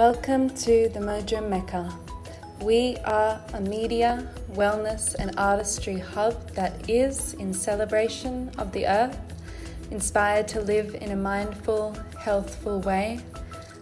[0.00, 1.94] Welcome to the Mojo Mecca.
[2.62, 9.20] We are a media, wellness, and artistry hub that is in celebration of the earth,
[9.90, 13.20] inspired to live in a mindful, healthful way,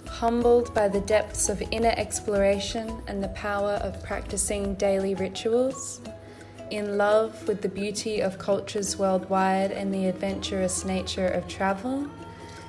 [0.08, 6.00] humbled by the depths of inner exploration and the power of practicing daily rituals,
[6.70, 12.10] in love with the beauty of cultures worldwide and the adventurous nature of travel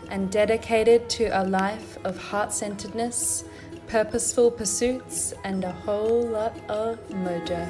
[0.09, 3.43] and dedicated to a life of heart centeredness,
[3.87, 7.65] purposeful pursuits, and a whole lot of mojo.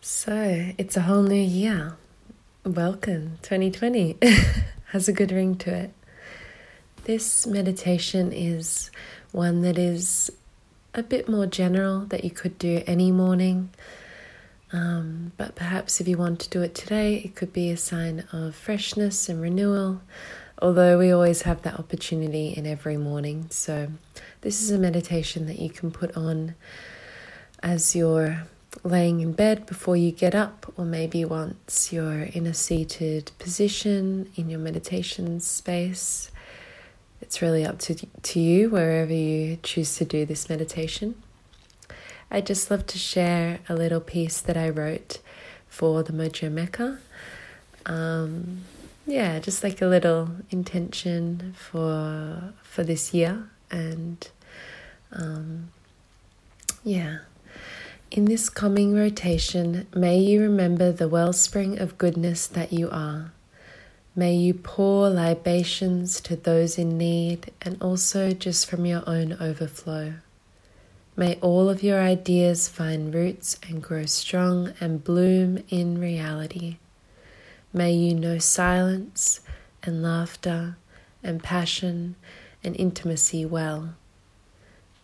[0.00, 1.96] So, it's a whole new year.
[2.64, 4.18] Welcome, 2020.
[4.92, 5.90] Has a good ring to it.
[7.04, 8.92] This meditation is
[9.32, 10.30] one that is
[10.94, 13.70] a bit more general that you could do any morning.
[14.72, 18.24] Um, but perhaps if you want to do it today, it could be a sign
[18.32, 20.00] of freshness and renewal,
[20.60, 23.46] although we always have that opportunity in every morning.
[23.50, 23.88] So,
[24.40, 26.54] this is a meditation that you can put on
[27.62, 28.44] as you're
[28.82, 34.30] laying in bed before you get up, or maybe once you're in a seated position
[34.36, 36.30] in your meditation space.
[37.32, 41.14] It's really up to, to you wherever you choose to do this meditation.
[42.30, 45.16] I'd just love to share a little piece that I wrote
[45.66, 46.98] for the Mojo Mecca.
[47.86, 48.64] Um,
[49.06, 54.28] yeah, just like a little intention for for this year, and
[55.10, 55.70] um,
[56.84, 57.20] yeah.
[58.10, 63.32] In this coming rotation, may you remember the wellspring of goodness that you are.
[64.14, 70.14] May you pour libations to those in need and also just from your own overflow.
[71.16, 76.76] May all of your ideas find roots and grow strong and bloom in reality.
[77.72, 79.40] May you know silence
[79.82, 80.76] and laughter
[81.22, 82.16] and passion
[82.62, 83.94] and intimacy well.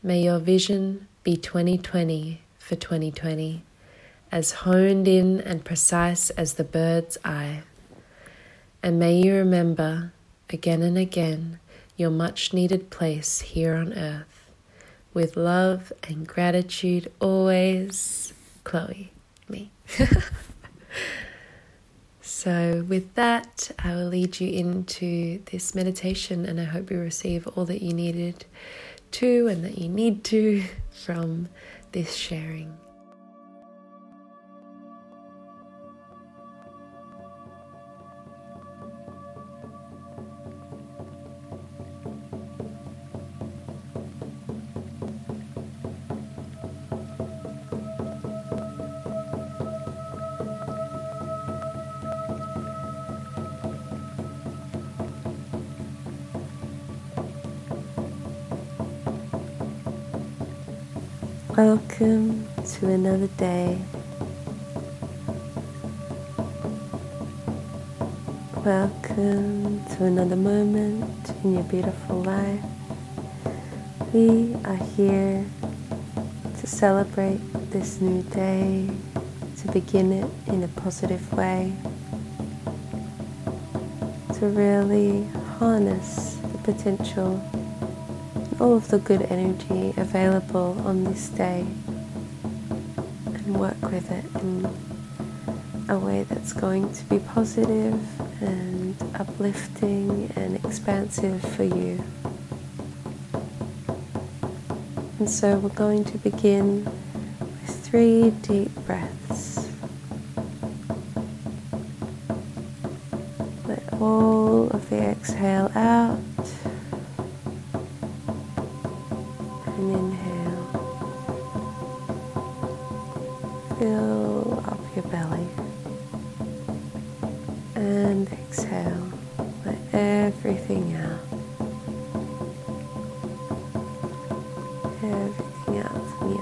[0.02, 3.64] May your vision be 2020 for 2020,
[4.30, 7.62] as honed in and precise as the bird's eye.
[8.82, 10.12] And may you remember
[10.50, 11.58] again and again
[11.96, 14.50] your much needed place here on earth.
[15.12, 19.10] With love and gratitude always, Chloe,
[19.48, 19.70] me.
[22.20, 27.48] so, with that, I will lead you into this meditation, and I hope you receive
[27.48, 28.44] all that you needed
[29.12, 30.62] to and that you need to
[30.92, 31.48] from
[31.92, 32.76] this sharing.
[61.58, 63.80] Welcome to another day.
[68.64, 72.62] Welcome to another moment in your beautiful life.
[74.12, 75.44] We are here
[76.60, 77.40] to celebrate
[77.72, 78.88] this new day,
[79.56, 81.72] to begin it in a positive way,
[84.34, 85.24] to really
[85.58, 87.42] harness the potential
[88.60, 91.64] all of the good energy available on this day
[93.26, 94.68] and work with it in
[95.88, 97.98] a way that's going to be positive
[98.42, 102.02] and uplifting and expansive for you.
[105.18, 109.68] And so we're going to begin with three deep breaths.
[113.66, 116.18] Let all of the exhale out.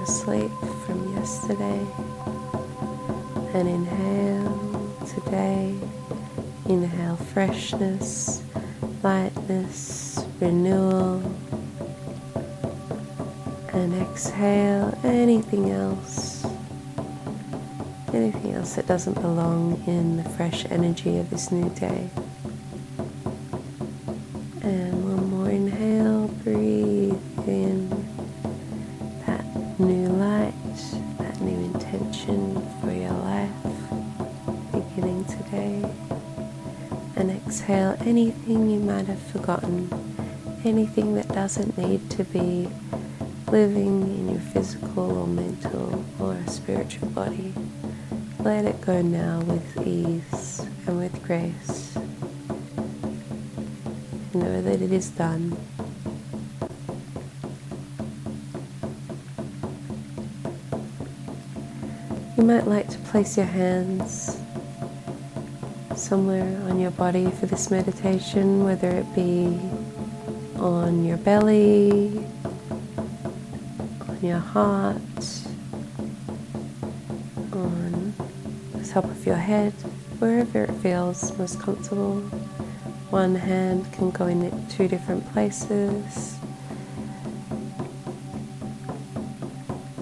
[0.07, 0.51] Sleep
[0.85, 1.85] from yesterday.
[3.53, 5.75] And inhale today.
[6.67, 8.41] Inhale freshness,
[9.03, 11.21] lightness, renewal.
[13.73, 16.37] And exhale anything else
[18.13, 22.09] anything else that doesn't belong in the fresh energy of this new day.
[35.07, 35.83] Beginning today.
[37.15, 39.89] And exhale anything you might have forgotten,
[40.65, 42.69] anything that doesn't need to be
[43.49, 47.53] living in your physical or mental or spiritual body.
[48.39, 51.95] Let it go now with ease and with grace.
[54.33, 55.57] Know that it is done.
[62.37, 64.36] You might like to place your hands
[66.07, 69.59] somewhere on your body for this meditation, whether it be
[70.57, 72.25] on your belly,
[74.07, 74.95] on your heart,
[77.51, 78.13] on
[78.73, 79.73] the top of your head,
[80.19, 82.21] wherever it feels most comfortable.
[83.09, 86.35] One hand can go in two different places.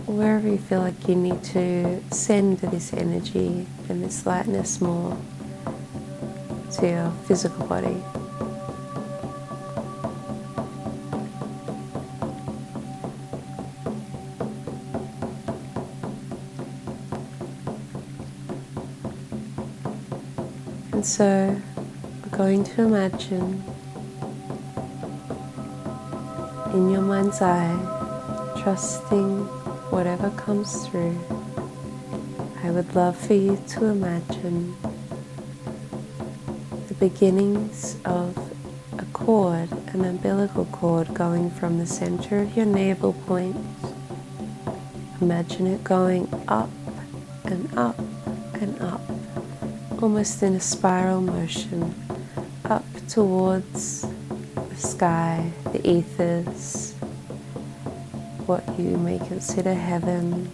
[0.06, 5.18] wherever you feel like you need to send this energy and this lightness more
[6.80, 8.04] to your physical body.
[20.92, 21.62] And so
[22.24, 23.64] we're going to imagine
[26.74, 27.78] in your mind's eye,
[28.62, 29.46] trusting
[29.92, 31.18] whatever comes through,
[32.64, 34.76] I would love for you to imagine
[37.10, 38.36] beginnings of
[38.98, 43.56] a cord, an umbilical cord going from the center of your navel point.
[45.22, 46.72] Imagine it going up
[47.44, 48.00] and up
[48.56, 49.04] and up,
[50.02, 51.94] almost in a spiral motion,
[52.66, 54.08] up towards
[54.56, 56.94] the sky, the ethers,
[58.48, 60.52] what you may consider heaven.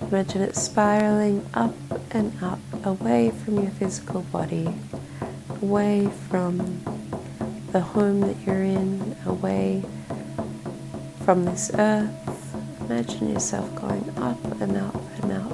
[0.00, 1.74] Imagine it spiraling up
[2.12, 4.72] and up, away from your physical body,
[5.62, 6.58] away from
[7.72, 9.82] the home that you're in, away
[11.24, 12.12] from this earth.
[12.82, 15.52] Imagine yourself going up and up and up,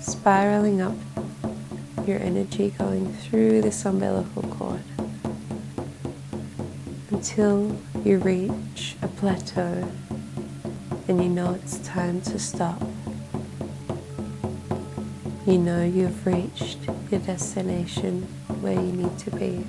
[0.00, 0.96] spiraling up,
[2.06, 4.82] your energy going through this umbilical cord
[7.10, 9.88] until you reach a plateau
[11.08, 12.82] and you know it's time to stop.
[15.46, 16.78] You know you've reached
[17.10, 18.26] your destination
[18.60, 19.64] where you need to be.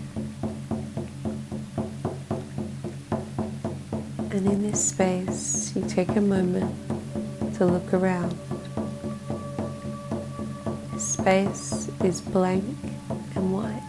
[4.31, 6.75] And in this space, you take a moment
[7.55, 8.37] to look around.
[10.97, 12.63] Space is blank
[13.35, 13.81] and white,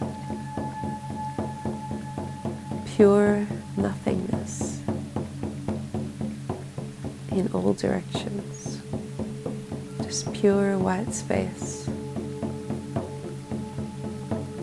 [2.95, 3.47] pure
[3.77, 4.81] nothingness
[7.31, 8.81] in all directions.
[10.01, 11.78] Just pure white space.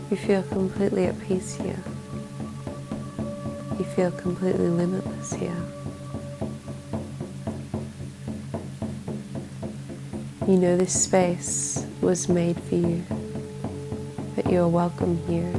[0.09, 1.83] You feel completely at peace here.
[3.77, 5.57] You feel completely limitless here.
[10.47, 13.05] You know this space was made for you,
[14.37, 15.53] that you are welcome here.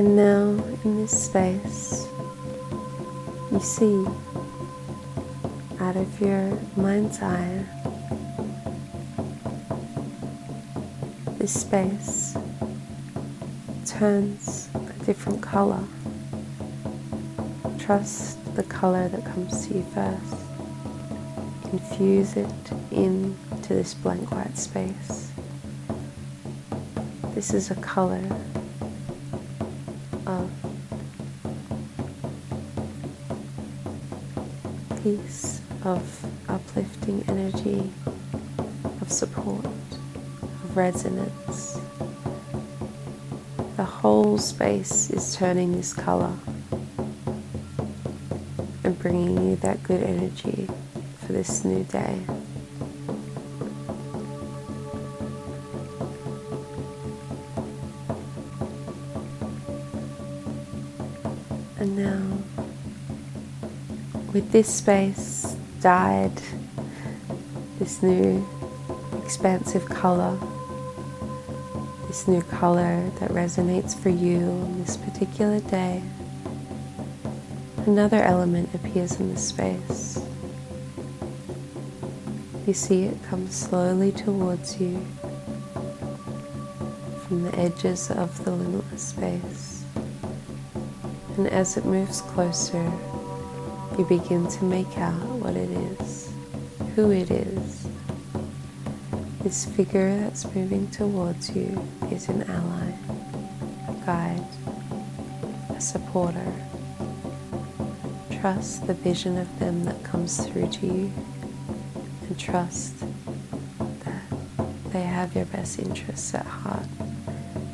[0.00, 2.08] And now, in this space,
[3.52, 4.06] you see
[5.78, 7.66] out of your mind's eye
[11.36, 12.34] this space
[13.84, 15.84] turns a different color.
[17.78, 20.34] Trust the color that comes to you first.
[21.74, 25.30] Infuse it into this blank white space.
[27.34, 28.24] This is a color
[30.30, 30.50] of
[35.02, 37.90] peace, of uplifting energy,
[39.00, 41.80] of support, of resonance.
[43.76, 46.32] The whole space is turning this color
[48.84, 50.68] and bringing you that good energy
[51.18, 52.20] for this new day.
[64.50, 66.32] This space dyed,
[67.78, 68.44] this new
[69.22, 70.36] expansive color,
[72.08, 76.02] this new color that resonates for you on this particular day,
[77.86, 80.20] another element appears in the space.
[82.66, 85.06] You see it come slowly towards you
[87.22, 89.84] from the edges of the limitless space.
[91.36, 92.92] And as it moves closer,
[94.00, 96.32] you begin to make out what it is,
[96.96, 97.86] who it is.
[99.42, 102.94] This figure that's moving towards you is an ally,
[103.88, 104.46] a guide,
[105.68, 106.50] a supporter.
[108.40, 111.12] Trust the vision of them that comes through to you
[112.26, 116.86] and trust that they have your best interests at heart.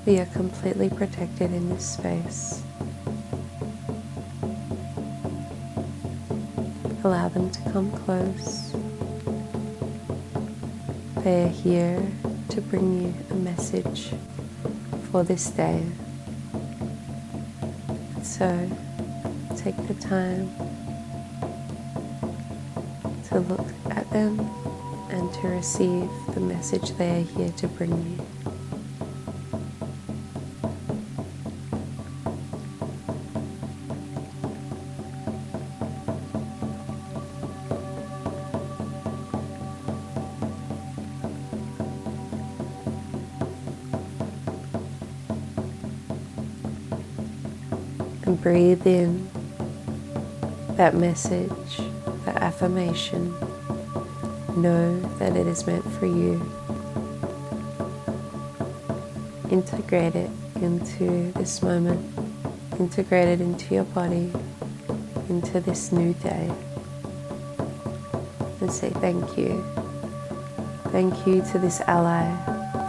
[0.05, 2.66] We are completely protected in this space.
[7.07, 8.73] Allow them to come close.
[11.23, 12.03] They are here
[12.49, 14.11] to bring you a message
[15.13, 15.85] for this day.
[18.25, 18.69] So
[19.57, 20.51] take the time
[23.29, 24.41] to look at them
[25.09, 28.36] and to receive the message they are here to bring you.
[48.37, 49.29] Breathe in
[50.77, 51.79] that message,
[52.25, 53.35] that affirmation.
[54.57, 56.41] Know that it is meant for you.
[59.51, 62.01] Integrate it into this moment,
[62.79, 64.33] integrate it into your body,
[65.29, 66.51] into this new day,
[68.61, 69.65] and say thank you.
[70.91, 72.35] Thank you to this ally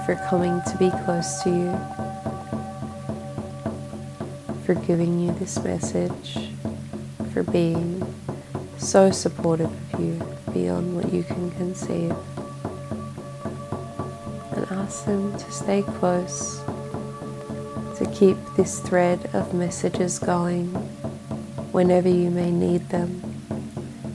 [0.06, 1.97] for coming to be close to you
[4.68, 6.52] for giving you this message,
[7.32, 8.06] for being
[8.78, 10.22] so supportive of you
[10.52, 12.14] beyond what you can conceive.
[14.52, 16.60] And ask them to stay close,
[17.98, 20.68] to keep this thread of messages going
[21.72, 23.22] whenever you may need them.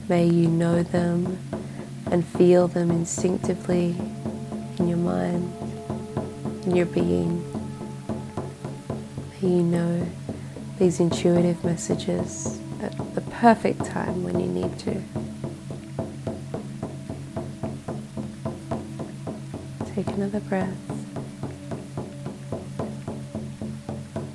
[0.07, 1.39] May you know them
[2.11, 3.95] and feel them instinctively
[4.77, 5.51] in your mind,
[6.65, 7.41] in your being.
[9.41, 10.07] May you know
[10.83, 15.01] these intuitive messages at the perfect time when you need to.
[19.95, 20.75] Take another breath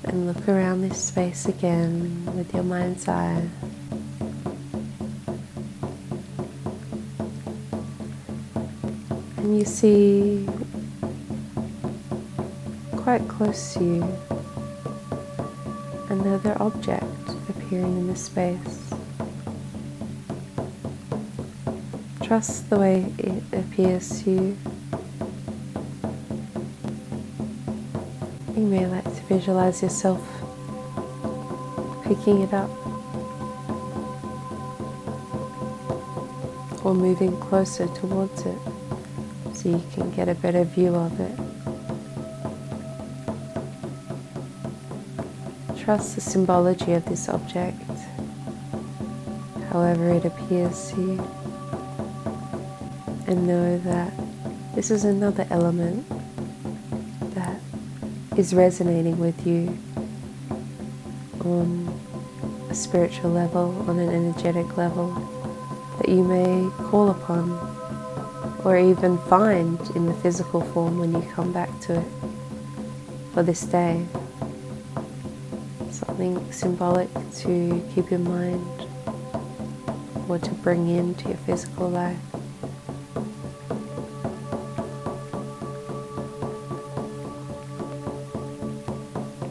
[0.05, 3.47] and look around this space again with your mind's eye.
[9.37, 10.49] And you see
[12.97, 14.28] quite close to you
[16.21, 17.05] another object
[17.49, 18.91] appearing in the space.
[22.23, 24.57] Trust the way it appears to you.
[28.57, 30.21] You may like to visualize yourself
[32.05, 32.71] picking it up
[36.85, 38.59] or moving closer towards it
[39.55, 41.48] so you can get a better view of it.
[45.89, 47.81] Trust the symbology of this object,
[49.71, 51.31] however it appears to you,
[53.27, 54.13] and know that
[54.75, 56.07] this is another element
[57.33, 57.59] that
[58.37, 59.79] is resonating with you
[61.47, 61.99] on
[62.69, 65.09] a spiritual level, on an energetic level,
[66.01, 67.51] that you may call upon
[68.63, 72.07] or even find in the physical form when you come back to it
[73.33, 74.07] for this day
[76.19, 78.87] something symbolic to keep in mind
[80.29, 82.19] or to bring into your physical life.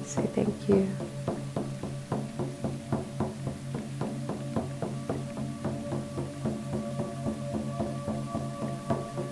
[0.04, 0.90] Say thank you.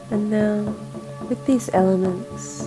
[0.10, 0.74] And now,
[1.27, 2.64] with these elements,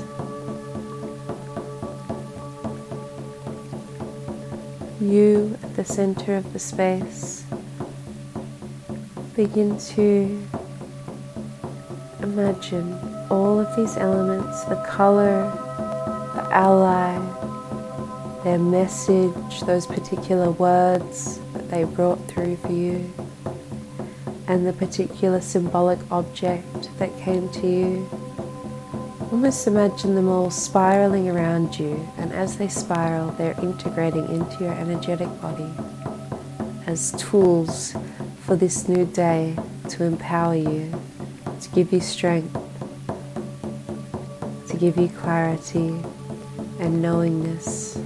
[5.01, 7.45] you at the center of the space.
[9.37, 10.47] Begin to
[12.23, 12.99] imagine
[13.31, 15.45] all of these elements the color,
[16.35, 17.19] the ally,
[18.45, 23.13] their message, those particular words that they brought through for you,
[24.49, 28.09] and the particular symbolic object that came to you
[29.31, 35.29] Almost imagine them all spiraling around you, as they spiral, they're integrating into your energetic
[35.43, 35.69] body
[36.87, 37.97] as tools
[38.43, 39.57] for this new day
[39.89, 40.89] to empower you,
[41.61, 42.57] to give you strength,
[44.69, 46.01] to give you clarity,
[46.79, 47.99] and knowingness,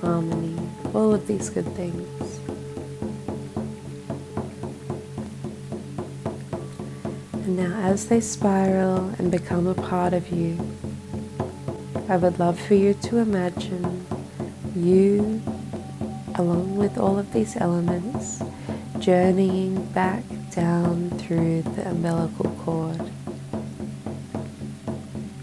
[0.00, 0.58] harmony,
[0.94, 2.40] all of these good things.
[7.34, 10.58] And now, as they spiral and become a part of you,
[12.08, 14.06] I would love for you to imagine
[14.76, 15.42] you,
[16.36, 18.40] along with all of these elements,
[19.00, 20.22] journeying back
[20.52, 23.10] down through the umbilical cord.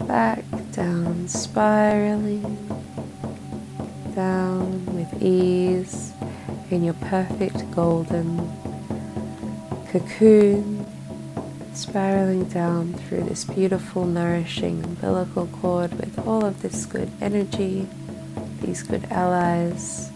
[0.08, 2.56] Back down, spiraling
[4.14, 6.14] down with ease
[6.70, 8.50] in your perfect golden
[9.92, 10.73] cocoon,
[11.74, 17.86] spiraling down through this beautiful, nourishing umbilical cord with all of this good energy,
[18.60, 20.10] these good allies,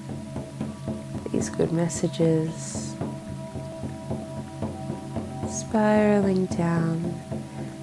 [1.32, 2.94] these good messages,
[5.50, 7.14] spiraling down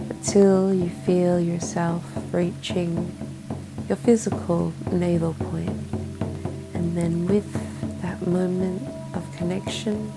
[0.09, 3.15] until you feel yourself reaching
[3.89, 5.69] your physical navel point.
[6.73, 7.51] And then, with
[8.01, 8.81] that moment
[9.13, 10.11] of connection,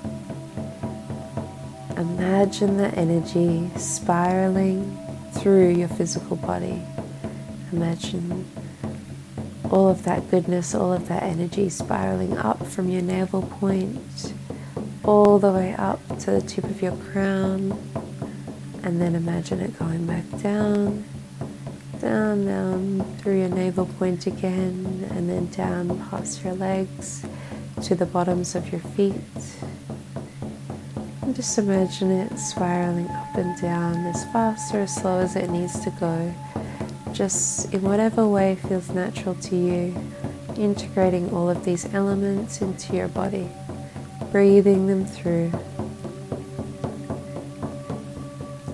[1.99, 4.99] imagine the energy spiraling
[5.33, 6.83] through your physical body.
[7.73, 8.47] Imagine
[9.71, 14.33] all of that goodness, all of that energy spiraling up from your navel point,
[15.05, 17.79] all the way up to the tip of your crown
[18.89, 21.05] and then imagine it going back down,
[22.01, 27.27] down, down through your navel point again, and then down past your legs
[27.83, 29.15] to the bottoms of your feet.
[31.29, 35.51] And just imagine it spiraling up and down as fast or as slow as it
[35.51, 36.35] needs to go,
[37.13, 39.95] just in whatever way feels natural to you,
[40.57, 43.47] integrating all of these elements into your body,
[44.33, 45.53] breathing them through.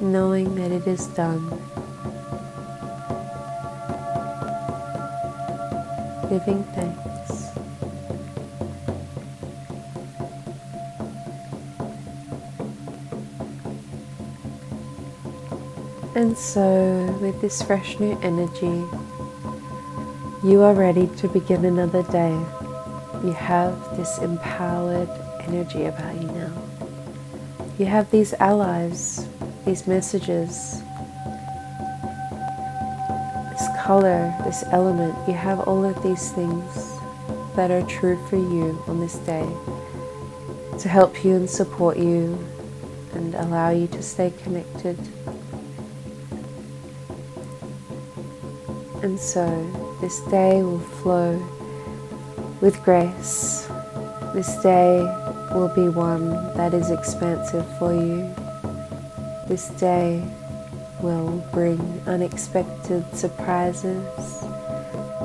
[0.00, 1.48] knowing that it is done.
[6.28, 7.03] Giving thanks.
[16.24, 18.82] And so, with this fresh new energy,
[20.42, 22.32] you are ready to begin another day.
[23.22, 25.10] You have this empowered
[25.40, 26.62] energy about you now.
[27.76, 29.28] You have these allies
[29.66, 30.80] these messages,
[33.50, 36.98] this color, this element, you have all of these things
[37.54, 39.46] that are true for you on this day
[40.78, 42.38] to help you and support you
[43.12, 44.96] and allow you to stay connected.
[49.04, 49.46] And so
[50.00, 51.36] this day will flow
[52.60, 53.68] with grace.
[54.34, 54.98] This day
[55.54, 58.34] will be one that is expansive for you
[59.46, 60.26] this day
[61.02, 64.42] will bring unexpected surprises,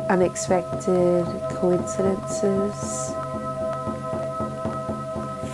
[0.10, 3.14] unexpected coincidences,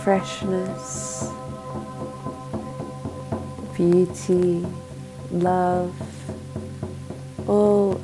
[0.02, 1.30] freshness,
[3.76, 4.66] beauty,
[5.30, 5.94] love,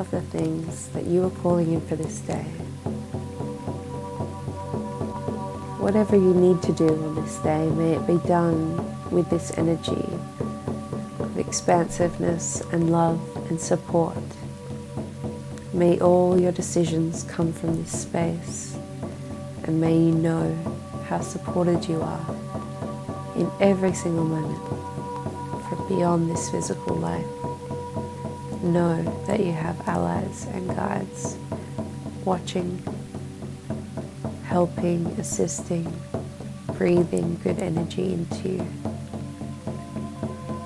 [0.03, 2.43] of the things that you are calling in for this day.
[5.79, 8.61] Whatever you need to do on this day, may it be done
[9.13, 10.09] with this energy
[11.21, 14.17] of expansiveness and love and support.
[15.73, 18.77] May all your decisions come from this space,
[19.63, 20.53] and may you know
[21.07, 22.37] how supported you are
[23.37, 27.42] in every single moment from beyond this physical life.
[28.63, 31.37] Know that you have allies and guides
[32.25, 32.83] watching,
[34.45, 35.93] helping, assisting,
[36.79, 38.67] breathing good energy into you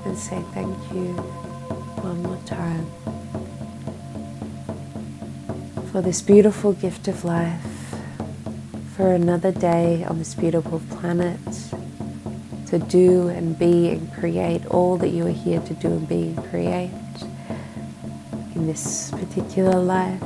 [0.05, 1.13] and say thank you
[2.03, 2.87] one more time
[5.91, 7.95] for this beautiful gift of life,
[8.95, 11.41] for another day on this beautiful planet
[12.67, 16.29] to do and be and create all that you are here to do and be
[16.29, 16.91] and create
[18.57, 20.23] in this particular life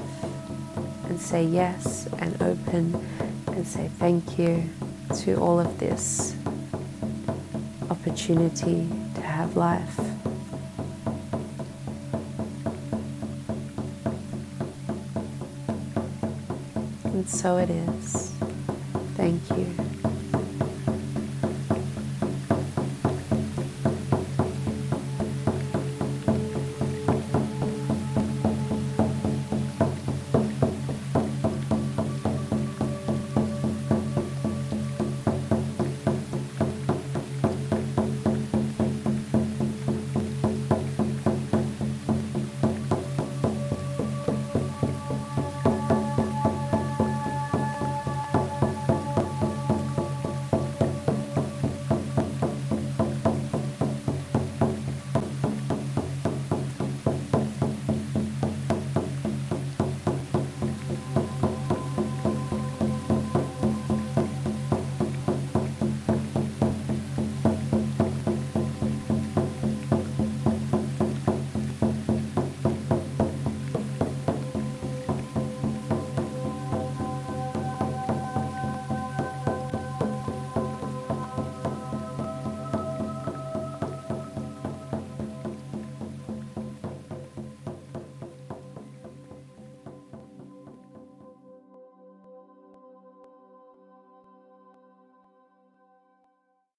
[1.08, 2.94] and say yes and open
[3.48, 4.62] and say thank you
[5.12, 6.36] to all of this
[7.90, 9.98] opportunity to have life.
[17.04, 18.32] And so it is.
[19.16, 19.99] Thank you.